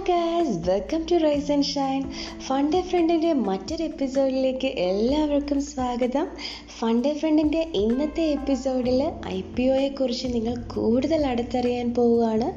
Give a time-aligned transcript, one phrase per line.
[0.00, 2.02] Hi guys welcome to rise and shine
[2.46, 6.26] fund a ഫ്രണ്ടിന്റെ മറ്റൊരു എപ്പിസോഡിലേക്ക് എല്ലാവർക്കും സ്വാഗതം.
[6.78, 12.48] ഫണ്ട് എ ഫ്രണ്ടിന്റെ ഇന്നത്തെ എപ്പിസോഡിൽ ഐ പി ഒയെക്കുറിച്ച് നിങ്ങൾ കൂടുതൽ അടുത്തറിയാൻ പോവുകയാണ്.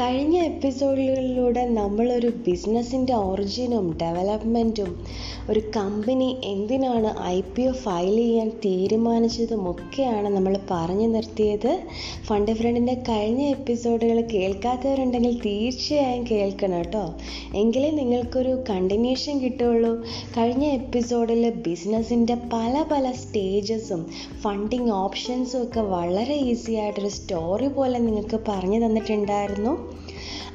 [0.00, 5.04] കഴിഞ്ഞ എപ്പിസോഡുകളിലൂടെ നമ്മളൊരു ബിസിനസ്സിന്റെ ഒറിജിനും ഡെവലപ്മെന്റും
[5.50, 11.80] ഒരു കമ്പനി എന്തിനാണ് ഐ പി ഒ ഫയൽ ചെയ്യാൻ തീരുമാനിച്ചതും ഒക്കെയാണ് നമ്മൾ പറഞ്ഞു നിർത്തിയത്.
[12.24, 17.14] ഫണ്ട് ഫ്രണ്ടിന്റെ കഴിഞ്ഞ എപ്പിസോഡുകൾ കേൾക്കാത്തവരുണ്ടെങ്കിൽ തീർച്ചയായും കേൾക്കണം കേട്ടോ.
[17.56, 20.04] എങ്കിലേ നിങ്ങൾക്കൊരു കണ്ടിന്യൂഷൻ കിട്ടുള്ളൂ
[20.38, 24.06] കഴിഞ്ഞ എപ്പിസോഡിൽ ബിസിനസ്സിന്റെ പല പല സ്റ്റേജസും
[24.40, 29.87] ഫണ്ടിങ് ഓപ്ഷൻസും ഒക്കെ വളരെ ഈസി ആയിട്ടൊരു സ്റ്റോറി പോലെ നിങ്ങൾക്ക് പറഞ്ഞു തന്നിട്ടുണ്ടായിരുന്നു.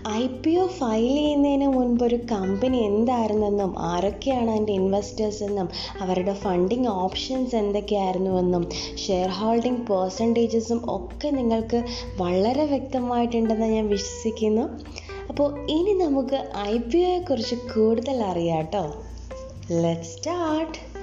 [0.08, 6.88] ഐ പി ഒ ഫയൽ ചെയ്യുന്നതിന് മുൻപ് ഒരു കമ്പനി എന്തായിരുന്നെന്നും ആരൊക്കെയാണ് അതിന്റെ ഇൻവെസ്റ്റേഴ്സ് എന്നും അവരുടെ ഫണ്ടിങ്
[6.88, 8.70] ഓപ്ഷൻസ് എന്തൊക്കെയായിരുന്നുവെന്നും
[9.08, 11.84] ഷെയർ ഹോൾഡിംഗ് പേഴ്സന്റേജസും ഒക്കെ നിങ്ങൾക്ക്
[12.18, 14.62] വളരെ വ്യക്തമായിട്ടുണ്ടെന്ന് ഞാൻ വിശ്വസിക്കുന്നു.
[15.30, 18.94] അപ്പോൾ ഇനി നമുക്ക് ഐ പി ഒയെക്കുറിച്ച് കൂടുതൽ അറിയാം കേട്ടോ.
[19.72, 20.94] ലെറ്റ് സ്റ്റാർട്ട്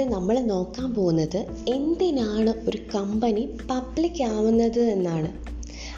[0.00, 5.30] ആദ്യമായിട്ട് നമ്മൾ നോക്കാൻ പോകുന്നത് എന്തിനാണ് ഒരു കമ്പനി പബ്ലിക് ആവുന്നത് എന്നാണ്.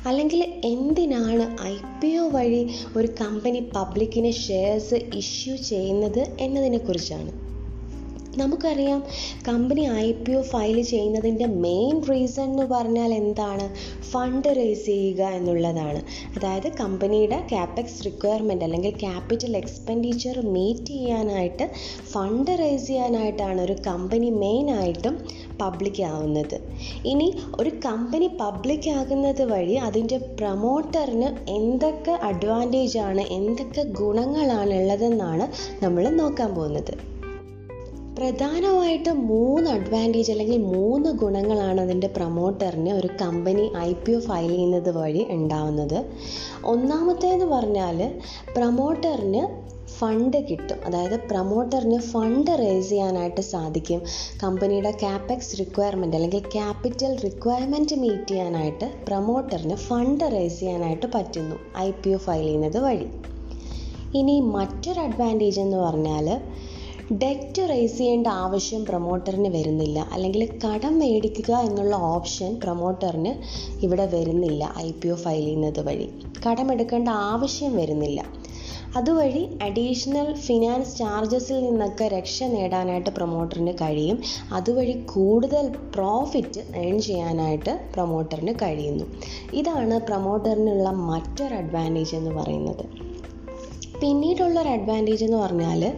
[0.06, 2.62] അല്ലെങ്കിൽ എന്തിനാണ് ഐ പി ഒ വഴി
[2.96, 7.30] ഒരു കമ്പനി പബ്ലിക്കിന് ഷെയർസ് ഇഷ്യൂ ചെയ്യുന്നത് എന്നതിനെക്കുറിച്ചാണ്.
[8.38, 9.00] നമുക്കറിയാം
[9.48, 13.66] company I P O file ചെയ്യുന്നതിന്റെ മെയിൻ റീസൺ എന്ന് പറഞ്ഞാൽ എന്താണ്?
[14.10, 16.00] ഫണ്ട് റേസ് ചെയ്യുക എന്നുള്ളതാണ്.
[16.36, 21.66] അതായത് കമ്പനിയുടെ ക്യാപെക്സ് റിക്വയർമെന്റ് അല്ലെങ്കിൽ ക്യാപിറ്റൽ എക്സ്പെൻഡിച്ചർ മീറ്റ് ചെയ്യാനായിട്ട്
[22.12, 25.16] ഫണ്ട് റേസ് ചെയ്യാനായിട്ടാണ് ഒരു കമ്പനി മെയിനായിട്ടും
[25.60, 26.56] പബ്ലിക് ആവുന്നത്.
[27.04, 27.28] ഇനി
[27.60, 35.46] ഒരു കമ്പനി പബ്ലിക് ആകുന്നത് വഴി അതിന്റെ പ്രൊമോട്ടറിന് എന്തൊക്കെ അഡ്വാന്റേജ് ആണ് എന്തൊക്കെ ഗുണങ്ങളാണ് ഉള്ളതെന്നാണ്
[35.84, 36.94] നമ്മൾ നോക്കാൻ പോകുന്നത്.
[38.18, 44.90] പ്രധാനമായിട്ടും മൂന്ന് അഡ്വാന്റേജ് അല്ലെങ്കിൽ മൂന്ന് ഗുണങ്ങളാണ് അതിന്റെ പ്രൊമോട്ടറിന് ഒരു company I P O file ചെയ്യുന്നത്
[44.96, 46.04] വഴി ഉണ്ടാവുന്നത്.
[46.64, 48.20] ഒന്നാമത്തേന്ന് പറഞ്ഞാൽ
[48.56, 49.42] പ്രൊമോട്ടറിന്
[49.98, 50.78] ഫണ്ട് കിട്ടും.
[50.86, 54.02] അതായത് പ്രൊമോട്ടറിന് ഫണ്ട് റേസ് ചെയ്യാനായിട്ട് സാധിക്കും.
[54.42, 62.10] കമ്പനിയുടെ ക്യാപെക്സ് റിക്വയർമെന്റ് അല്ലെങ്കിൽ ക്യാപിറ്റൽ റിക്വയർമെന്റ് മീറ്റ് ചെയ്യാനായിട്ട് പ്രൊമോട്ടറിന് ഫണ്ട് റേസ് ചെയ്യാനായിട്ട് പറ്റുന്നു ഐ പി
[62.10, 63.06] ഒ ഫയൽ ചെയ്യുന്നത് വഴി.
[64.14, 66.28] ഇനി മറ്റൊരു അഡ്വാന്റേജ് എന്ന് പറഞ്ഞാൽ
[67.12, 70.08] ഡെറ്റ് റേസ് ചെയ്യേണ്ട ആവശ്യം പ്രൊമോട്ടറിന് വരുന്നില്ല.
[70.12, 73.34] അല്ലെങ്കിൽ കടം മേടിക്കുക എന്നുള്ള ഓപ്ഷൻ പ്രൊമോട്ടറിന്
[73.84, 76.10] ഇവിടെ വരുന്നില്ല ഐ പി ഒ ഫയൽ ചെയ്യുന്നത് വഴി.
[76.48, 78.24] കടമെടുക്കേണ്ട ആവശ്യം വരുന്നില്ല.
[78.96, 84.22] അതുവഴി അഡീഷണൽ ഫിനാൻസ് ചാർജസിൽ നിന്നൊക്കെ രക്ഷ നേടാനായിട്ട് പ്രൊമോട്ടറിന് കഴിയും.
[84.52, 89.04] അതുവഴി കൂടുതൽ പ്രോഫിറ്റ് ഏൺ ചെയ്യാനായിട്ട് പ്രൊമോട്ടറിന് കഴിയുന്നു.
[89.52, 92.84] ഇതാണ് പ്രൊമോട്ടറിനുള്ള മറ്റൊരു അഡ്വാന്റേജ് എന്ന് പറയുന്നത്.
[94.00, 95.92] പിന്നീടുള്ളൊരു അഡ്വാന്റേജ് എന്ന് പറഞ്ഞാൽ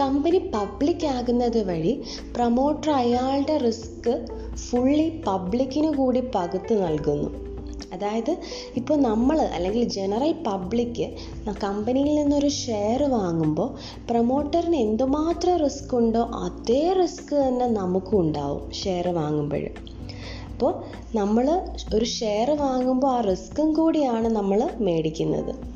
[0.00, 2.02] കമ്പനി പബ്ലിക് ആകുന്നത് വഴി
[2.36, 4.12] പ്രൊമോട്ടർ അയാളുടെ റിസ്ക്
[4.56, 7.30] ഫുള്ളി പബ്ലിക്കിന് കൂടി പകുത്ത് നൽകുന്നു.
[7.92, 8.30] അതായത്
[8.76, 11.06] ഇപ്പോൾ നമ്മൾ അല്ലെങ്കിൽ ജനറൽ പബ്ലിക്ക്
[11.64, 13.68] കമ്പനിയിൽ നിന്നൊരു ഷെയർ വാങ്ങുമ്പോൾ
[14.10, 19.66] പ്രൊമോട്ടറിന് എന്തുമാത്രം റിസ്ക് ഉണ്ടോ അതേ റിസ്ക് തന്നെ നമുക്കും ഉണ്ടാവും ഷെയർ വാങ്ങുമ്പോൾ
[20.52, 20.72] അപ്പോൾ
[21.16, 21.46] നമ്മൾ
[21.94, 25.73] ഒരു ഷെയർ വാങ്ങുമ്പോൾ ആ റിസ്ക്കും കൂടിയാണ് നമ്മൾ മേടിക്കുന്നത്.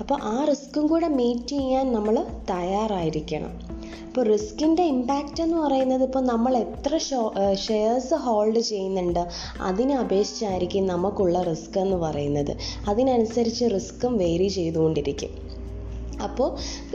[0.00, 3.50] അപ്പോൾ ആ റിസ്ക്കും കൂടെ മീറ്റ് ചെയ്യാൻ നമ്മൾ തയ്യാറായിരിക്കണം.
[4.06, 6.98] അപ്പോൾ റിസ്കിന്റെ ഇമ്പാക്റ്റ് എന്ന് പറയുന്നത് ഇപ്പോൾ നമ്മൾ എത്ര
[7.54, 9.28] ഷെയർസ് ഹോൾഡ് ചെയ്യുന്നുണ്ട്
[9.60, 12.56] അതിനെ അപേക്ഷിച്ചായിരിക്കും നമുക്കുള്ള റിസ്ക് എന്ന് പറയുന്നത്.
[12.88, 15.45] അതിനനുസരിച്ച് റിസ്ക്കും വേരി ചെയ്തുകൊണ്ടിരിക്കും.
[16.26, 16.48] അപ്പോൾ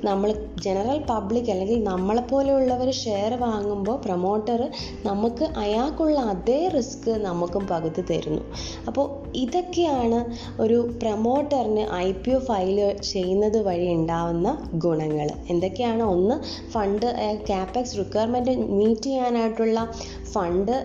[0.04, 0.30] നമ്മൾ
[0.62, 4.62] ജനറൽ പബ്ലിക് അല്ലെങ്കിൽ നമ്മളെപ്പോലെയുള്ളവർ ഷെയർ വാങ്ങുമ്പോൾ പ്രൊമോട്ടർ
[5.06, 8.44] നമുക്ക് അയാൾക്കുള്ള അതേ റിസ്ക് നമുക്കും പകുതി തരുന്നു.
[8.88, 9.06] അപ്പോൾ
[9.36, 10.20] ഇതൊക്കെയാണ്
[10.62, 12.80] ഒരു പ്രൊമോട്ടറിന് ഐ പി ഒ ഫയൽ
[13.12, 14.50] ചെയ്യുന്നത് വഴി ഉണ്ടാവുന്ന
[14.86, 15.30] ഗുണങ്ങൾ.
[15.50, 16.04] എന്തൊക്കെയാണ്?
[16.16, 16.36] ഒന്ന്
[16.72, 17.08] ഫണ്ട്
[17.48, 19.80] ക്യാപെക്സ് റിക്വയർമെന്റ് മീറ്റ് ചെയ്യാനായിട്ടുള്ള
[20.34, 20.76] ഫണ്ട്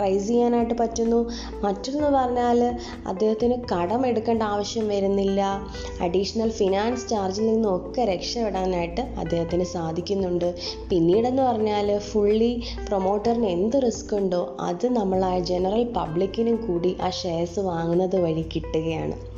[0.00, 1.30] റൈസ് ചെയ്യാനായിട്ട് പറ്റുന്നു.
[1.64, 2.74] മറ്റൊന്ന് പറഞ്ഞാൽ
[3.06, 5.66] അദ്ദേഹത്തിന് കടം എടുക്കേണ്ട ആവശ്യം വരുന്നില്ല.
[6.00, 10.54] അഡീഷണൽ ഫിനാൻസ് ചാർജിൽ നിന്നൊക്കെ രക്ഷപ്പെടാനായിട്ട് അദ്ദേഹത്തിന് സാധിക്കുന്നുണ്ട്.
[10.90, 17.60] പിന്നീടെന്ന് പറഞ്ഞാൽ ഫുള്ളി പ്രൊമോട്ടറിന് എന്ത് റിസ്ക് ഉണ്ടോ അത് നമ്മൾ ആ ജനറൽ പബ്ലിക്കിനും കൂടി ആ ഷെയർസ്
[17.60, 19.36] വാങ്ങുന്നത് വഴി കിട്ടുകയാണ്.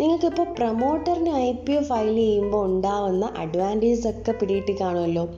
[0.00, 5.28] നിങ്ങൾക്കിപ്പോൾ പ്രൊമോട്ടറിന് ഐ പി ഒ ഫയൽ ചെയ്യുമ്പോൾ ഉണ്ടാവുന്ന അഡ്വാന്റേജസ് ഒക്കെ പിടിയിട്ട് കാണുമല്ലോ.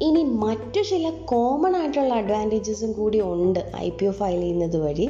[0.00, 5.06] ഇനി മറ്റു ചില കോമൺ ആയിട്ടുള്ള അഡ്വാന്റേജസും കൂടി ഉണ്ട് ഐ പി ഒ ഫയൽ ചെയ്യുന്നത് വഴി.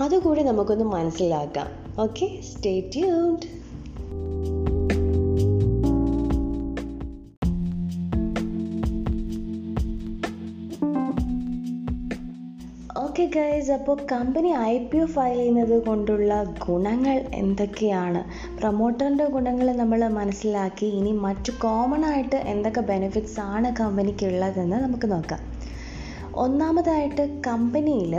[0.00, 1.68] അതുകൂടി നമുക്കൊന്ന് മനസ്സിലാക്കാം.
[1.98, 3.46] ഓക്കെ സ്റ്റേ ട്യൂൺഡ്
[13.34, 16.32] ഗൈസ് അപ്പോൾ company I P O file ചെയ്യുന്നത് കൊണ്ടുള്ള
[16.66, 18.20] ഗുണങ്ങൾ എന്തൊക്കെയാണ്?
[18.58, 25.42] പ്രൊമോട്ടറിന്റെ ഗുണങ്ങൾ നമ്മൾ മനസ്സിലാക്കി ഇനി മറ്റു കോമൺ ആയിട്ട് എന്തൊക്കെ ബെനിഫിറ്റ്സ് ആണ് കമ്പനിക്ക് ഉള്ളതെന്ന് നമുക്ക് നോക്കാം.
[26.34, 28.14] ഒന്നാമതായിട്ട് കമ്പനിയിൽ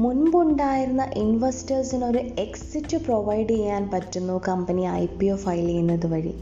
[0.00, 6.34] മുൻപുണ്ടായിരുന്ന ഇൻവെസ്റ്റേഴ്സിനൊരു എക്സിറ്റ് പ്രൊവൈഡ് ചെയ്യാൻ പറ്റുന്നു company I P O file ചെയ്യുന്നത് വഴി.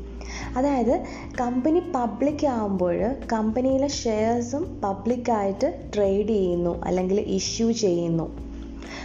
[0.56, 0.94] അതായത്
[1.40, 2.96] കമ്പനി പബ്ലിക് ആകുമ്പോൾ
[3.32, 8.26] കമ്പനിയിലെ ഷെയർസും പബ്ലിക്കായിട്ട് ട്രേഡ് ചെയ്യുന്നു അല്ലെങ്കിൽ ഇഷ്യൂ ചെയ്യുന്നു.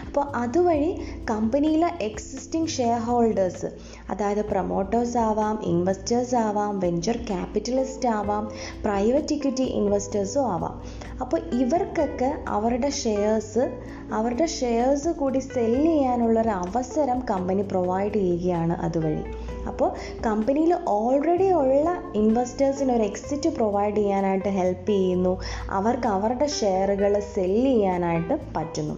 [0.07, 0.89] അപ്പോൾ അതുവഴി
[1.31, 3.69] കമ്പനിയിലെ എക്സിസ്റ്റിംഗ് ഷെയർ ഹോൾഡേഴ്സ്
[4.09, 8.45] അതായത് പ്രൊമോട്ടേഴ്സ് ആവാം ഇൻവെസ്റ്റേഴ്സ് ആവാം വെഞ്ചർ ക്യാപിറ്റലിസ്റ്റ് ആവാം
[8.85, 10.75] പ്രൈവറ്റ് ഇക്വിറ്റി ഇൻവെസ്റ്റേഴ്സും ആവാം.
[11.21, 13.79] അപ്പോൾ ഇവർക്കൊക്കെ അവരുടെ ഷെയർസ്
[14.13, 19.23] അവരുടെ ഷെയർസ് കൂടി സെൽ ചെയ്യാനുള്ളൊരു അവസരം കമ്പനി പ്രൊവൈഡ് ചെയ്യുകയാണ് അതുവഴി.
[19.67, 25.39] അപ്പോൾ കമ്പനിയിൽ ഓൾറെഡി ഉള്ള ഇൻവെസ്റ്റേഴ്സിന് ഒരു എക്സിറ്റ് പ്രൊവൈഡ് ചെയ്യാനായിട്ട് ഹെൽപ്പ് ചെയ്യുന്നു.
[25.69, 28.97] അവർക്ക് അവരുടെ ഷെയറുകൾ സെൽ ചെയ്യാനായിട്ട് പറ്റുന്നു.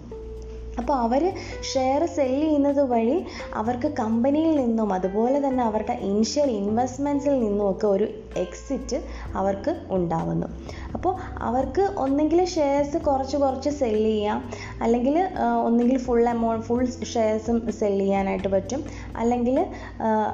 [0.77, 1.33] അപ്പോൾ അവർ
[1.73, 8.07] ഷെയർ സെൽ ചെയ്യുന്നത് വഴി അവർക്ക് കമ്പനിയിൽ നിന്നും അതുപോലെ തന്നെ അവരുടെ ഇനിഷ്യൽ ഇൻവെസ്റ്റ്മെന്റ്സിൽ നിന്നുമൊക്കെ ഒരു
[8.37, 8.97] എക്സിറ്റ്
[9.35, 10.47] അവർക്ക് ഉണ്ടാവുന്നു.
[10.93, 14.39] അപ്പോൾ അവർക്ക് ഒന്നെങ്കിൽ ഷെയർസ് കുറച്ച് കുറച്ച് സെല്ല് ചെയ്യാം.
[14.81, 15.15] അല്ലെങ്കിൽ
[15.65, 18.83] ഒന്നെങ്കിൽ ഫുൾ എമൗണ്ട് ഫുൾ ഷെയർസും സെല്ല് ചെയ്യാനായിട്ട് പറ്റും.
[19.17, 19.57] അല്ലെങ്കിൽ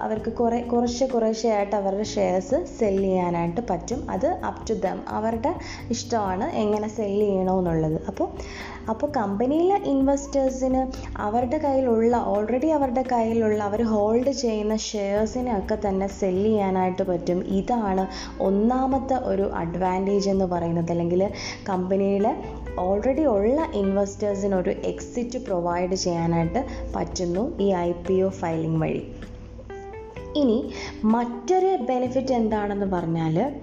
[0.02, 4.12] അവർക്ക് കുറേ കുറച്ച് കുറേശ്ശെ ആയിട്ട് അവരുടെ ഷെയർസ് സെല്ല് ചെയ്യാനായിട്ട് പറ്റും.
[4.12, 5.54] അത് അപ് ടു ദം അവരുടെ
[5.90, 8.02] ഇഷ്ടമാണ് എങ്ങനെ സെല്ല് ചെയ്യണമെന്നുള്ളത്.
[8.08, 8.28] അപ്പോൾ
[8.90, 10.82] അപ്പോൾ കമ്പനിയിലെ ഇൻവെസ്റ്റേഴ്സിന്
[11.18, 17.40] അവരുടെ കയ്യിലുള്ള ഓൾറെഡി അവരുടെ കയ്യിലുള്ള അവർ ഹോൾഡ് ചെയ്യുന്ന ഷെയർസിനെ ഒക്കെ തന്നെ സെല്ല് ചെയ്യാനായിട്ട് പറ്റും.
[17.58, 17.87] ഇതാണ്
[18.42, 20.92] ഒന്നാമത്തെ ഒരു അഡ്വാന്റേജ് എന്ന് പറയുന്നത്.
[20.92, 21.31] അല്ലെങ്കിൽ
[21.69, 22.36] കമ്പനിയിൽ
[22.80, 29.16] ഓൾറെഡി ഉള്ള ഇൻവെസ്റ്റേഴ്സിനൊരു എക്സിറ്റ് പ്രൊവൈഡ് ചെയ്യാനായിട്ട് പറ്റുന്നു ഈ ഐ പി ഒ ഫയലിംഗ് വഴി.
[30.36, 30.72] ഇനി
[31.04, 33.56] മറ്റൊരു ബെനിഫിറ്റ് എന്താണെന്ന് പറഞ്ഞാൽ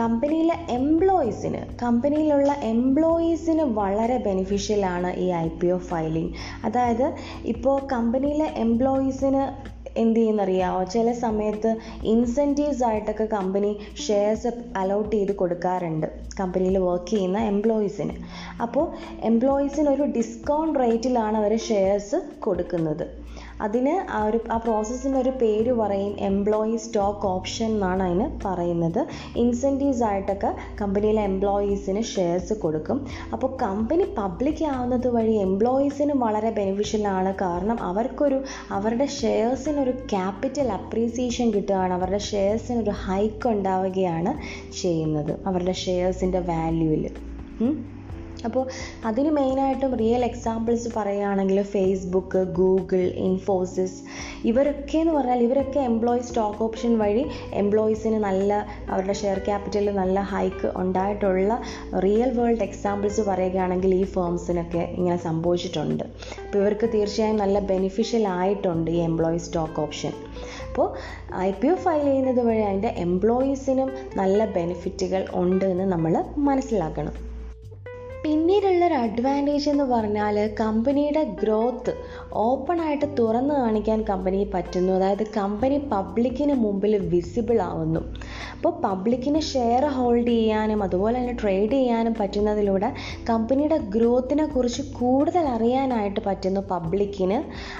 [0.00, 6.34] കമ്പനിയിലെ എംപ്ലോയീസിന് കമ്പനിയിലുള്ള എംപ്ലോയീസിന് വളരെ ബെനിഫിഷ്യലാണ് ഈ ഐ പി ഒ ഫയലിംഗ്
[6.64, 9.70] അതായത് ഇപ്പോൾ കമ്പനിയിലെ എംപ്ലോയീസിന്
[10.02, 11.70] എന്ത് ചെയ്യുന്നറിയാമോ ചില സമയത്ത്
[12.12, 13.72] ഇൻസെന്റീവ്സ് ആയിട്ടൊക്കെ കമ്പനി
[14.06, 14.50] ഷെയർസ്
[14.82, 16.08] അലോട്ട് ചെയ്ത് കൊടുക്കാറുണ്ട്.
[16.40, 18.14] കമ്പനിയിൽ വർക്ക് ചെയ്യുന്ന എംപ്ലോയീസിന്
[18.66, 18.86] അപ്പോൾ
[19.30, 23.04] എംപ്ലോയീസിന് ഒരു ഡിസ്കൗണ്ട് റേറ്റിലാണ് അവർ ഷെയർസ് കൊടുക്കുന്നത്.
[23.60, 29.00] അതിന് ആ ഒരു ആ പ്രോസസ്സിന് ഒരു പേര് പറയും എംപ്ലോയി സ്റ്റോക്ക് ഓപ്ഷൻ എന്നാണ് അതിന് പറയുന്നത്.
[29.36, 32.98] ഇൻസെന്റീവ്സ് ആയിട്ടൊക്കെ കമ്പനിയിലെ എംപ്ലോയീസിന് ഷെയർസ് കൊടുക്കും.
[33.32, 37.34] അപ്പോൾ കമ്പനി പബ്ലിക് ആവുന്നത് വഴി എംപ്ലോയീസിന് വളരെ ബെനിഫിഷ്യൽ ആണ്.
[37.42, 38.38] കാരണം അവർക്കൊരു
[38.70, 41.94] അവരുടെ ഷെയർസിനൊരു ക്യാപിറ്റൽ അപ്രീസിയേഷൻ കിട്ടുകയാണ്.
[41.94, 44.34] അവരുടെ ഷെയർസിനൊരു ഹൈക്ക് ഉണ്ടാവുകയാണ്
[44.82, 45.32] ചെയ്യുന്നത്.
[45.46, 47.06] അവരുടെ ഷെയർസിന്റെ വാല്യൂവിൽ
[48.46, 48.64] അപ്പോൾ
[49.08, 53.98] അതിന് മെയിനായിട്ടും റിയൽ എക്സാമ്പിൾസ് പറയുകയാണെങ്കിൽ ഫേസ്ബുക്ക് ഗൂഗിൾ ഇൻഫോസിസ്
[54.50, 57.24] ഇവരൊക്കെ എന്ന് പറഞ്ഞാൽ ഇവരൊക്കെ എംപ്ലോയി സ്റ്റോക്ക് ഓപ്ഷൻ വഴി
[57.62, 58.50] എംപ്ലോയീസിന് നല്ല
[58.92, 61.54] അവരുടെ ഷെയർ ക്യാപിറ്റലിൽ നല്ല ഹൈക്ക് ഉണ്ടായിട്ടുള്ള
[62.04, 66.04] റിയൽ വേൾഡ് എക്സാമ്പിൾസ് പറയുകയാണെങ്കിൽ ഈ ഫേംസിനൊക്കെ ഇങ്ങനെ സംഭവിച്ചിട്ടുണ്ട്.
[66.44, 70.14] അപ്പോൾ ഇവർക്ക് തീർച്ചയായും നല്ല ബെനിഫിഷ്യൽ ആയിട്ടുണ്ട് ഈ എംപ്ലോയി സ്റ്റോക്ക് ഓപ്ഷൻ
[70.68, 70.88] അപ്പോൾ
[71.46, 73.88] ഐ പി ഒ ഫയൽ ചെയ്യുന്നത് വഴി അതിന്റെ എംപ്ലോയീസിനും
[74.20, 76.14] നല്ല ബെനിഫിറ്റുകൾ ഉണ്ട് എന്ന് നമ്മൾ
[76.50, 77.14] മനസ്സിലാക്കണം.
[78.24, 81.92] പിന്നീടുള്ളൊരു അഡ്വാന്റേജ് എന്ന് പറഞ്ഞാൽ കമ്പനിയുടെ ഗ്രോത്ത്
[82.32, 84.92] ഓപ്പണായിട്ട് തുറന്നു കാണിക്കാൻ കമ്പനിക്ക് പറ്റുന്നു.
[84.92, 88.00] അതായത് കമ്പനി പബ്ലിക്കിന് മുമ്പിൽ വിസിബിൾ ആവുന്നു.
[88.56, 92.90] അപ്പോൾ പബ്ലിക്കിന് ഷെയർ ഹോൾഡ് ചെയ്യാനും അതുപോലെ തന്നെ ട്രേഡ് ചെയ്യാനും പറ്റുന്നതിലൂടെ
[93.30, 97.38] കമ്പനിയുടെ ഗ്രോത്തിനെ കുറിച്ച് കൂടുതൽ അറിയാനായിട്ട് പറ്റുന്നു പബ്ലിക്കിന്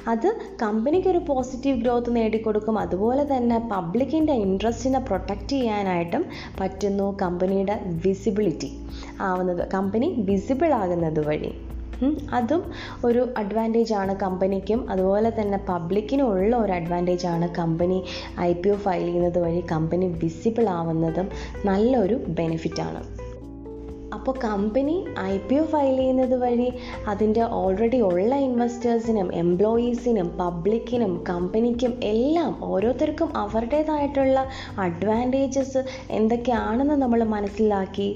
[0.09, 0.29] അത്
[0.63, 2.79] കമ്പനിക്കൊരു പോസിറ്റീവ് ഗ്രോത്ത് നേടിക്കൊടുക്കും.
[2.79, 6.25] അതുപോലെ തന്നെ പബ്ലിക്കിന്റെ ഇൻട്രസ്റ്റിനെ പ്രൊട്ടക്റ്റ് ചെയ്യാനായിട്ടും
[6.61, 8.73] പറ്റുന്നു കമ്പനിയുടെ വിസിബിലിറ്റി
[9.21, 9.69] ആവുന്നത്.
[9.75, 11.53] കമ്പനി വിസിബിൾ ആകുന്നത് വഴി.
[12.33, 12.63] അതും
[13.05, 17.99] ഒരു അഡ്വാന്റേജ് ആണ് കമ്പനിക്കും അതുപോലെ തന്നെ പബ്ലിക്കിനും ഉള്ള ഒരു അഡ്വാന്റേജ് ആണ് company
[18.41, 21.29] I P O file ചെയ്യുന്നത് വഴി കമ്പനി വിസിബിൾ ആവുന്നതും
[21.65, 23.03] നല്ലൊരു ബെനിഫിറ്റാണ്
[24.15, 26.73] അപ്പോൾ company I P O file ചെയ്യുന്നത് വഴി
[27.09, 34.47] അതിന്റെ ഓൾറെഡി ഉള്ള ഇൻവെസ്റ്റേഴ്സിനും എംപ്ലോയീസിനും പബ്ലിക്കിനും കമ്പനിക്കും എല്ലാം ഓരോരുത്തർക്കും അവരുടേതായിട്ടുള്ള
[34.79, 38.09] അഡ്വാന്റേജസ് എന്തൊക്കെയാണെന്ന് നമ്മൾ മനസ്സിലാക്കി.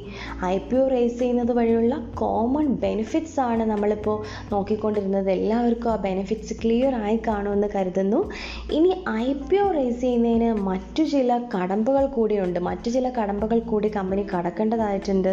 [0.44, 4.18] ഐ പി ഒ റേസ് ചെയ്യുന്നത് വഴിയുള്ള കോമൺ ബെനിഫിറ്റ്സ് ആണ് നമ്മളിപ്പോൾ
[4.52, 5.30] നോക്കിക്കൊണ്ടിരുന്നത്.
[5.30, 8.30] എല്ലാവർക്കും ആ ബെനിഫിറ്റ്സ് ക്ലിയർ ആയി കാണുമെന്ന് കരുതുന്നു.
[8.72, 12.60] ഇനി ഐ പി ഒ റേസ് ചെയ്യുന്നതിന് മറ്റു ചില കടമ്പകൾ കൂടിയുണ്ട്.
[12.60, 15.32] മറ്റു ചില കടമ്പകൾ കൂടി കമ്പനി കടക്കേണ്ടതായിട്ടുണ്ട്.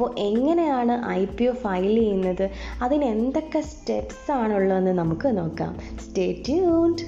[0.00, 2.50] അപ്പോൾ എങ്ങനെയാണ് ഐ പി ഒ ഫയൽ ചെയ്യുന്നത്?
[2.82, 5.78] അതിന് എന്തൊക്കെ സ്റ്റെപ്സ് ആണുള്ളതെന്ന് നമുക്ക് നോക്കാം.
[6.04, 7.02] സ്റ്റേറ്റ് ട്യൂൺഡ്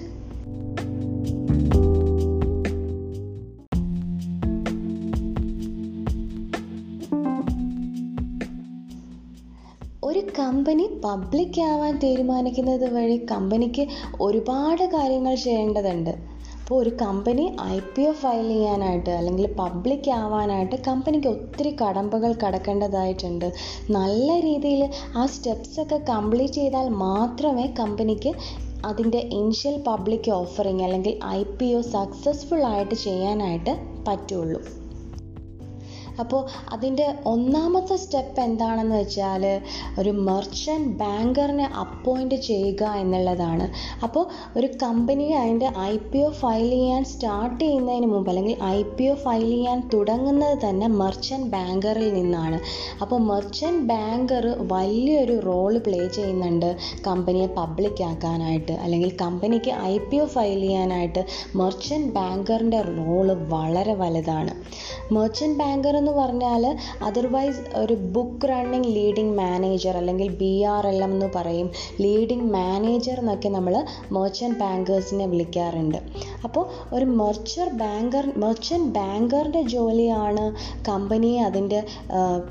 [10.04, 13.86] ഒരു കമ്പനി പബ്ലിക് ആവാൻ തീരുമാനിക്കുന്നത് വഴി കമ്പനിക്ക്
[14.20, 16.31] ഒരുപാട് കാര്യങ്ങൾ ചെയ്യേണ്ടതുണ്ട്.
[16.72, 23.46] അപ്പോൾ ഒരു company I P O file ചെയ്യാനായിട്ട് അല്ലെങ്കിൽ പബ്ലിക് ആവാനായിട്ട് കമ്പനിക്ക് ഒത്തിരി കടമ്പകൾ കടക്കേണ്ടതായിട്ടുണ്ട്.
[23.98, 24.82] നല്ല രീതിയിൽ
[25.20, 28.32] ആ സ്റ്റെപ്സൊക്കെ കംപ്ലീറ്റ് ചെയ്താൽ മാത്രമേ കമ്പനിക്ക്
[28.90, 33.74] അതിന്റെ ഇനിഷ്യൽ പബ്ലിക് ഓഫറിങ് അല്ലെങ്കിൽ ഐ പി ഒ സക്സസ്ഫുൾ ആയിട്ട് ചെയ്യാനായിട്ട്
[34.08, 34.62] പറ്റുള്ളൂ.
[36.20, 36.42] അപ്പോൾ
[36.74, 39.44] അതിന്റെ ഒന്നാമത്തെ സ്റ്റെപ്പ് എന്താണെന്ന് വെച്ചാൽ
[39.98, 43.66] ഒരു മെർച്ചന്റ് ബാങ്കറിനെ അപ്പോയിന്റ് ചെയ്യുക എന്നുള്ളതാണ്.
[44.02, 44.24] അപ്പോൾ
[44.56, 49.14] ഒരു കമ്പനി അതിന്റെ ഐ പി ഒ ഫയൽ ചെയ്യാൻ സ്റ്റാർട്ട് ചെയ്യുന്നതിന് മുമ്പ് അല്ലെങ്കിൽ ഐ പി ഒ
[49.14, 52.58] ഫയൽ ചെയ്യാൻ തുടങ്ങുന്നത് തന്നെ മെർച്ചന്റ് ബാങ്കറിൽ നിന്നാണ്.
[53.02, 56.76] അപ്പോൾ മെർച്ചന്റ് ബാങ്കർ വലിയൊരു റോൾ പ്ലേ ചെയ്യുന്നുണ്ട്
[57.08, 61.24] കമ്പനിയെ പബ്ലിക് ആക്കാനായിട്ട് അല്ലെങ്കിൽ കമ്പനിക്ക് ഐ പി ഒ ഫയൽ ചെയ്യാനായിട്ട്
[61.60, 64.54] മെർച്ചന്റ് ബാങ്കറിന്റെ റോൾ വളരെ വലുതാണ്.
[65.16, 66.62] മെർച്ചന്റ് ബാങ്കർ എന്ന് പറഞ്ഞാൽ
[67.08, 71.68] അതർവൈസ് ഒരു ബുക്ക് റണ്ണിങ് ലീഡിംഗ് മാനേജർ അല്ലെങ്കിൽ ബി ആർ എൽ എം എന്ന് പറയും.
[72.04, 73.74] ലീഡിംഗ് മാനേജർ എന്നൊക്കെ നമ്മൾ
[74.16, 75.98] മെർച്ചൻ ബാങ്കേഴ്സിനെ വിളിക്കാറുണ്ട്.
[76.46, 76.64] അപ്പോൾ
[76.96, 80.44] ഒരു മെർച്ചർ ബാങ്കർ മെർച്ചൻ ബാങ്കറിന്റെ ജോലിയാണ്
[80.88, 81.80] കമ്പനിയെ അതിന്റെ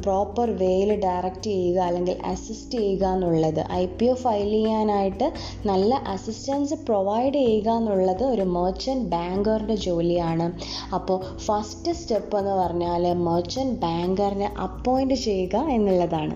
[0.03, 3.61] പ്രോപ്പർ വേയിൽ ഡയറക്റ്റ് ചെയ്യുക അല്ലെങ്കിൽ അസിസ്റ്റ് ചെയ്യുക എന്നുള്ളത്.
[3.81, 5.27] ഐ പി ഒ ഫയൽ ചെയ്യാനായിട്ട്
[5.71, 10.47] നല്ല അസിസ്റ്റൻസ് പ്രൊവൈഡ് ചെയ്യുക എന്നുള്ളത് ഒരു മെർച്ചൻ ബാങ്കറിന്റെ ജോലിയാണ്.
[10.97, 13.03] അപ്പോൾ ഫസ്റ്റ് സ്റ്റെപ്പ് എന്ന് പറഞ്ഞാൽ
[13.41, 16.35] മെർച്ചന്റ് ബാങ്കറിനെ അപ്പോയിന്റ് ചെയ്യുക എന്നുള്ളതാണ്.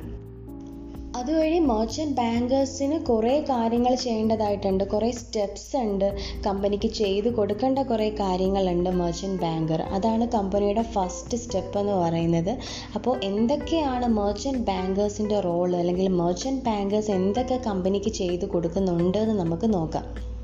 [1.18, 4.84] അതുവഴി മെർച്ചന്റ് ബാങ്കേഴ്സിന് കുറേ കാര്യങ്ങൾ ചെയ്യേണ്ടതായിട്ടുണ്ട്.
[4.84, 6.16] കുറേ സ്റ്റെപ്സ് ഉണ്ട്.
[6.48, 12.58] കമ്പനിക്ക് ചെയ്ത് കൊടുക്കേണ്ട കുറേ കാര്യങ്ങളുണ്ട് മെർച്ചന്റ് ബാങ്കർ അതാണ് കമ്പനിയുടെ ഫസ്റ്റ് സ്റ്റെപ്പ് എന്ന് പറയുന്നത്.
[12.96, 20.35] അപ്പോൾ എന്തൊക്കെയാണ് മെർച്ചന്റ് ബാങ്കേഴ്സിന്റെ റോൾ അല്ലെങ്കിൽ മെർച്ചന്റ് ബാങ്കേഴ്സ് എന്തൊക്കെ കമ്പനിക്ക് ചെയ്ത് കൊടുക്കുന്നുണ്ട് എന്ന് നമുക്ക് നോക്കാം.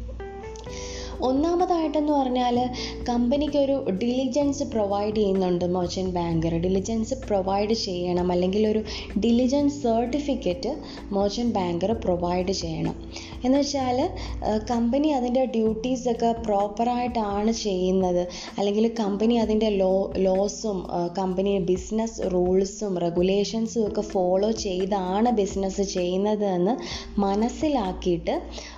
[1.28, 2.58] ഒന്നാമതായിട്ടെന്ന് പറഞ്ഞാൽ
[3.10, 8.28] കമ്പനിക്ക് ഒരു ഡിലിജൻസ് പ്രൊവൈഡ് ചെയ്യുന്നുണ്ട് മെർച്ചന്റ് ബാങ്കർ ഡിലിജൻസ് പ്രൊവൈഡ് ചെയ്യണം.
[8.32, 8.82] അല്ലെങ്കിൽ ഒരു
[9.26, 10.72] diligence certificate
[11.18, 12.96] merchant banker provide ചെയ്യണം.
[13.46, 14.00] എന്ന് വെച്ചാൽ
[14.72, 18.22] കമ്പനി അതിന്റെ ഡ്യൂട്ടീസൊക്കെ പ്രോപ്പറായിട്ടാണ് ചെയ്യുന്നത്.
[18.58, 19.94] അല്ലെങ്കിൽ കമ്പനി അതിന്റെ ലോ
[20.26, 20.78] ലോസും
[21.18, 26.74] കമ്പനി ബിസിനസ് റൂൾസും റെഗുലേഷൻസും ഒക്കെ ഫോളോ ചെയ്താണ് ബിസിനസ് ചെയ്യുന്നത് എന്ന്
[27.22, 28.36] മനസ്സിലാക്കിയിട്ട്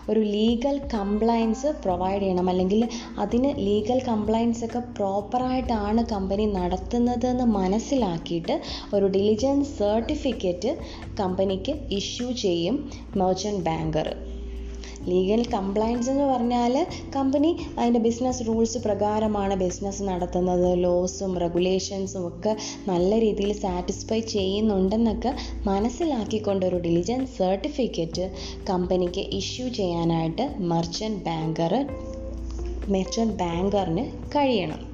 [0.09, 2.47] ഒരു ലീഗൽ കംപ്ലയൻസ് പ്രൊവൈഡ് ചെയ്യണം.
[2.49, 2.81] അല്ലെങ്കിൽ
[3.17, 8.57] അതിന് ലീഗൽ കംപ്ലയൻസ് ഒക്കെ പ്രോപ്പറായിട്ടാണ് കമ്പനി നടത്തുന്നതെന്ന് മനസ്സിലാക്കിയിട്ട്
[8.93, 10.73] ഒരു ഡിലിജൻസ് സർട്ടിഫിക്കറ്റ്
[11.19, 12.77] കമ്പനിക്ക് ഇഷ്യൂ ചെയ്യും
[13.15, 14.09] മെർച്ചന്റ് ബാങ്കർ
[15.07, 20.77] ലീഗൽ കംപ്ലയൻസ് എന്ന് പറഞ്ഞാൽ കമ്പനി അതിന്റെ ബിസിനസ് റൂൾസ് പ്രകാരമാണ് ബിസിനസ് നടത്തുന്നത്.
[20.77, 22.57] ലോസും റെഗുലേഷൻസും ഒക്കെ
[22.87, 25.35] നല്ല രീതിയിൽ സാറ്റിസ്ഫൈ ചെയ്യുന്നുണ്ടെന്നൊക്കെ
[25.67, 28.31] മനസ്സിലാക്കിക്കൊണ്ട് ഒരു ഡിലിജൻസ് സർട്ടിഫിക്കറ്റ്
[28.69, 31.75] കമ്പനിക്ക് ഇഷ്യൂ ചെയ്യാനായിട്ട് മെർച്ചന്റ് ബാങ്കർ
[32.89, 34.05] മെർച്ചന്റ് ബാങ്കറിന്
[34.35, 34.92] കഴിയണം.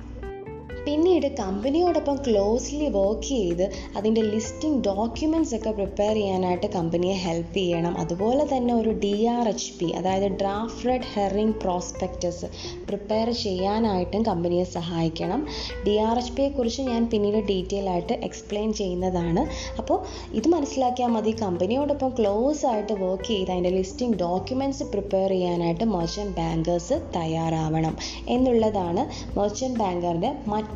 [0.85, 3.63] പിന്നീട് കമ്പനിയോടൊപ്പം ക്ലോസ്ലി വർക്ക് ചെയ്ത്
[3.97, 7.93] അതിന്റെ ലിസ്റ്റിംഗ് ഡോക്യുമെന്റ്സ് ഒക്കെ പ്രിപ്പയർ ചെയ്യാനായിട്ട് കമ്പനിയെ ഹെൽപ്പ് ചെയ്യണം.
[8.03, 12.47] അതുപോലെ തന്നെ ഒരു ഡി ആർ എച്ച് പി അതായത് draft red herring prospectus
[12.87, 15.41] prepare ചെയ്യാനായിട്ടും കമ്പനിയെ സഹായിക്കണം.
[15.87, 19.43] ഡി ആർ എച്ച് പിയെ കുറിച്ച് ഞാൻ പിന്നീട് ഡീറ്റെയിൽ ആയിട്ട് എക്സ്പ്ലെയിൻ ചെയ്യുന്നതാണ്.
[19.77, 19.99] അപ്പോൾ
[20.39, 26.95] ഇത് മനസ്സിലാക്കിയാൽ മതി കമ്പനിയോടൊപ്പം ക്ലോസ് ആയിട്ട് വർക്ക് ചെയ്ത് അതിന്റെ ലിസ്റ്റിംഗ് ഡോക്യുമെന്റ്സ് പ്രിപ്പയർ ചെയ്യാനായിട്ട് മെർച്ചന്റ് ബാങ്കേഴ്സ്
[27.15, 27.95] തയ്യാറാവണം
[28.35, 29.01] എന്നുള്ളതാണ്
[29.37, 30.31] മെർച്ചന്റ് ബാങ്കറിന്റെ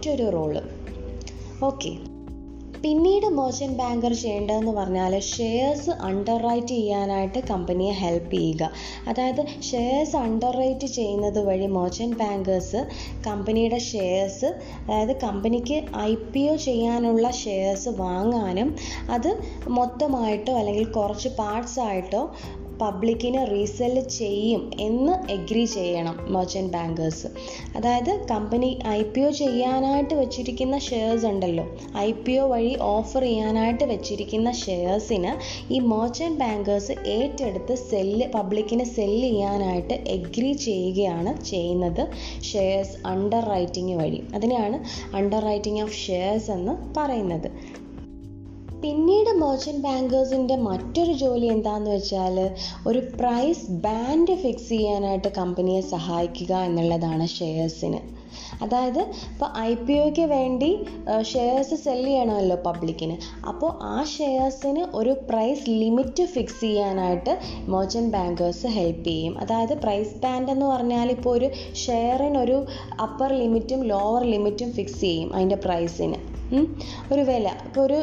[0.05, 0.55] മറ്റൊരു റോൾ
[1.63, 1.91] ഓക്കെ
[2.83, 8.69] പിന്നീട് മെർച്ചന്റ് ബാങ്കർ ചെയ്യേണ്ടതെന്ന് പറഞ്ഞാൽ ഷെയർസ് അണ്ടർ റൈറ്റ് ചെയ്യാനായിട്ട് കമ്പനിയെ ഹെൽപ്പ് ചെയ്യുക.
[9.07, 12.81] അതായത് ഷെയർസ് അണ്ടർ റൈറ്റ് ചെയ്യുന്നത് വഴി മെർച്ചന്റ് ബാങ്കേഴ്സ്
[13.27, 14.49] കമ്പനിയുടെ ഷെയർസ്
[14.85, 18.71] അതായത് കമ്പനിക്ക് ഐ പി ഒ ചെയ്യാനുള്ള ഷെയർസ് വാങ്ങാനും
[19.09, 19.31] അത്
[19.69, 22.23] മൊത്തമായിട്ടോ അല്ലെങ്കിൽ കുറച്ച് പാർട്സ് ആയിട്ടോ
[22.83, 27.27] പബ്ലിക്കിന് റീസെൽ ചെയ്യും എന്ന് എഗ്രി ചെയ്യണം മെർച്ചന്റ് ബാങ്കേഴ്സ്
[27.77, 31.65] അതായത് കമ്പനി ഐ പി ഒ ചെയ്യാനായിട്ട് വെച്ചിരിക്കുന്ന ഷെയർസ് ഉണ്ടല്ലോ.
[31.97, 35.31] ഐ പി ഒ വഴി ഓഫർ ചെയ്യാനായിട്ട് വെച്ചിരിക്കുന്ന ഷെയർസിന്
[35.73, 42.03] ഈ മെർച്ചന്റ് ബാങ്കേഴ്സ് ഏറ്റെടുത്ത് സെല്ല് പബ്ലിക്കിന് സെല്ല് ചെയ്യാനായിട്ട് എഗ്രി ചെയ്യുകയാണ് ചെയ്യുന്നത്
[42.51, 44.21] ഷെയർസ് അണ്ടർ റൈറ്റിംഗ് വഴി.
[44.35, 44.79] അതിനെയാണ്
[45.15, 47.49] അണ്ടർ റൈറ്റിംഗ് ഓഫ് ഷെയർസ് എന്ന് പറയുന്നത്.
[48.83, 52.37] പിന്നീട് മെർച്ചന്റ് ബാങ്കേഴ്സിന്റെ മറ്റൊരു ജോലി എന്താണെന്ന് വെച്ചാൽ
[52.87, 57.99] ഒരു പ്രൈസ് ബാൻഡ് ഫിക്സ് ചെയ്യാനായിട്ട് കമ്പനിയെ സഹായിക്കുക എന്നുള്ളതാണ് ഷെയർസിന്
[58.61, 58.99] അതായത്
[59.31, 60.69] ഇപ്പോൾ ഐ പി ഒക്ക് വേണ്ടി
[61.21, 63.15] ഷെയർസ് സെൽ ചെയ്യണമല്ലോ പബ്ലിക്കിന്
[63.47, 67.33] അപ്പോൾ ആ ഷെയർസിന് ഒരു പ്രൈസ് ലിമിറ്റ് ഫിക്സ് ചെയ്യാനായിട്ട്
[67.67, 69.37] മെർച്ചന്റ് ബാങ്കേഴ്സ് ഹെൽപ്പ് ചെയ്യും.
[69.37, 71.49] അതായത് പ്രൈസ് ബാൻഡ് എന്ന് പറഞ്ഞാൽ ഇപ്പോൾ ഒരു
[71.85, 72.59] ഷെയറിനൊരു
[73.01, 76.19] അപ്പർ ലിമിറ്റും ലോവർ ലിമിറ്റും ഫിക്സ് ചെയ്യും അതിന്റെ പ്രൈസിന്
[77.11, 77.47] ഒരു വില.
[77.67, 77.97] ഇപ്പോൾ ഒരു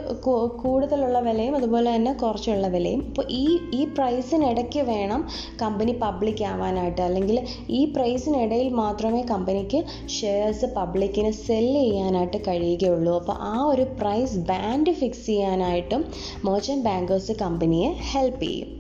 [0.62, 3.02] കൂടുതലുള്ള വിലയും അതുപോലെ തന്നെ കുറച്ചുള്ള വിലയും.
[3.02, 5.28] ഇപ്പോൾ ഈ ഈ പ്രൈസിനിടയ്ക്ക് വേണം
[5.62, 7.00] കമ്പനി പബ്ലിക് ആവാനായിട്ട്.
[7.00, 9.84] അല്ലെങ്കിൽ ഈ പ്രൈസിനിടയിൽ മാത്രമേ കമ്പനിക്ക്
[10.20, 13.14] ഷെയർസ് പബ്ലിക്കിന് സെല്ല് ചെയ്യാനായിട്ട് കഴിയുകയുള്ളൂ.
[13.20, 16.04] അപ്പോൾ ആ ഒരു പ്രൈസ് ബാൻഡ് ഫിക്സ് ചെയ്യാനായിട്ടും
[16.44, 18.79] മെർച്ചന്റ് ബാങ്കേഴ്സ് കമ്പനിയെ ഹെൽപ്പ് ചെയ്യും.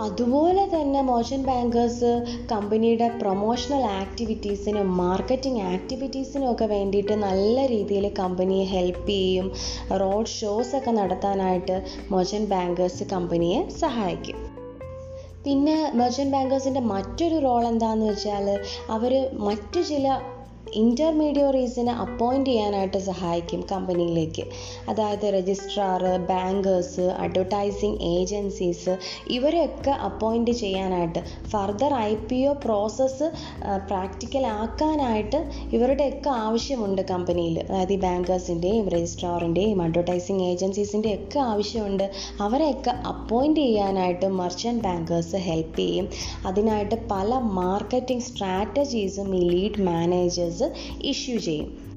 [0.00, 2.10] അതുപോലെ തന്നെ മോഷൻ ബാങ്കേഴ്സ്
[2.52, 9.52] കമ്പനിയുടെ പ്രൊമോഷണൽ ആക്ടിവിറ്റീസിനും മാർക്കറ്റിംഗ് ആക്ടിവിറ്റീസിനും ഒക്കെ വേണ്ടിയിട്ട് നല്ല രീതിയിൽ കമ്പനിയെ ഹെൽപ്പ് ചെയ്യും.
[10.00, 11.76] റോഡ് ഷോസ് ഒക്കെ നടത്താനായിട്ട്
[12.10, 14.38] മോഷൻ ബാങ്കേഴ്സ് കമ്പനിയെ സഹായിക്കും.
[15.44, 18.46] പിന്നെ മെർച്ചന്റ് ബാങ്കേഴ്സിന്റെ മറ്റൊരു റോൾ എന്താണെന്ന് വെച്ചാൽ
[18.90, 20.06] അവർ മറ്റു ചില
[20.66, 24.44] ഇന്റർമീഡിയറീസിനെ അപ്പോയിന്റ് ചെയ്യാനായിട്ട് സഹായിക്കും കമ്പനിയിലേക്ക്.
[24.88, 28.98] അതായത് രജിസ്ട്രാർ ബാങ്കേഴ്സ് അഡ്വർടൈസിങ് ഏജൻസീസ്
[29.30, 31.18] ഇവരെയൊക്കെ അപ്പോയിന്റ് ചെയ്യാനായിട്ട്
[31.52, 33.30] further I P O process
[33.88, 35.40] practical ആക്കാനായിട്ട്
[35.72, 37.58] ഇവരുടെയൊക്കെ ആവശ്യമുണ്ട് കമ്പനിയിൽ.
[37.68, 42.10] അതായത് ഈ ബാങ്കേഴ്സിന്റെയും രജിസ്ട്രാറിന്റെയും അഡ്വർടൈസിങ് ഏജൻസീസിന്റെ ഒക്കെ ആവശ്യമുണ്ട്.
[42.40, 46.08] അവരെയൊക്കെ അപ്പോയിന്റ് ചെയ്യാനായിട്ട് മർച്ചന്റ് ബാങ്കേഴ്സ് ഹെൽപ്പ് ചെയ്യും.
[46.46, 50.49] അതിനായിട്ട് പല മാർക്കറ്റിംഗ് സ്ട്രാറ്റജീസും ഈ ലീഡ് മാനേജേഴ്സ്
[51.02, 51.90] ഇഷ്യൂ ചെയ്യും.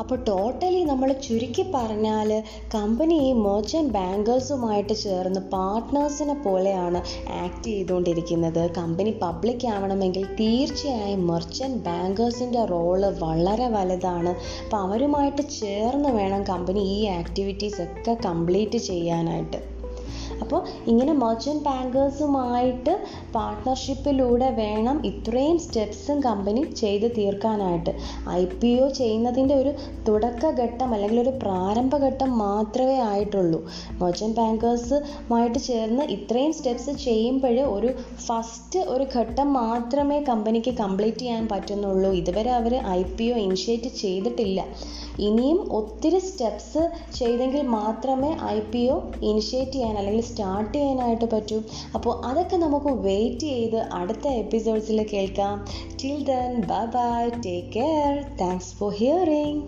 [0.00, 2.42] അപ്പോൾ ടോട്ടലി നമ്മൾ ചുരുക്കി പറഞ്ഞാൽ
[2.74, 8.70] കമ്പനി ഈ മെർച്ചന്റ് ബാങ്കേഴ്സുമായിട്ട് ചേർന്ന് പാർട്ട്നേഴ്സിനെ പോലെയാണ് ആക്ട് ചെയ്തുകൊണ്ടിരിക്കുന്നത്.
[8.70, 14.28] കമ്പനി പബ്ലിക് ആവണമെങ്കിൽ തീർച്ചയായും മെർച്ചന്റ് ബാങ്കേഴ്സിന്റെ റോൾ വളരെ വലുതാണ്.
[14.64, 19.73] അപ്പോൾ അവരുമായിട്ട് ചേർന്ന് വേണം കമ്പനി ഈ ആക്ടിവിറ്റീസ് ഒക്കെ കംപ്ലീറ്റ് ചെയ്യാനായിട്ട്.
[20.44, 22.92] അപ്പോൾ ഇങ്ങനെ മെർച്ചന്റ് ബാങ്കേഴ്സുമായിട്ട്
[23.36, 27.92] പാർട്ട്ണർഷിപ്പിലൂടെ വേണം ഇത്രയും സ്റ്റെപ്സും കമ്പനി ചെയ്ത് തീർക്കാനായിട്ട്.
[28.38, 29.72] ഐ പി ഒ ചെയ്യുന്നതിന്റെ ഒരു
[30.08, 33.60] തുടക്കഘട്ടം അല്ലെങ്കിൽ ഒരു പ്രാരംഭഘട്ടം മാത്രമേ ആയിട്ടുള്ളൂ.
[34.00, 37.90] മെർച്ചന്റ് ബാങ്കേഴ്സുമായിട്ട് ചേർന്ന് ഇത്രയും സ്റ്റെപ്സ് ചെയ്യുമ്പോൾ ഒരു
[38.26, 42.10] ഫസ്റ്റ് ഒരു ഘട്ടം മാത്രമേ കമ്പനിക്ക് കംപ്ലീറ്റ് ചെയ്യാൻ പറ്റുന്നുള്ളൂ.
[42.20, 44.60] ഇതുവരെ അവർ ഐ പി ഒ ഇനിഷ്യേറ്റ് ചെയ്തിട്ടില്ല.
[45.26, 46.80] ഇനിയും ഒത്തിരി സ്റ്റെപ്സ്
[47.18, 48.96] ചെയ്തെങ്കിൽ മാത്രമേ ഐ പി ഒ
[49.30, 51.62] ഇനിഷ്യേറ്റ് ചെയ്യാൻ അല്ലെങ്കിൽ സ്റ്റാർട്ട് ചെയ്യാനായിട്ട് പറ്റും.
[51.94, 55.56] അപ്പോൾ അതൊക്കെ നമുക്ക് വെയിറ്റ് ചെയ്ത് അടുത്ത എപ്പിസോഡ്സിൽ കേൾക്കാം.
[56.02, 59.62] Till then bye bye take care thanks for hearing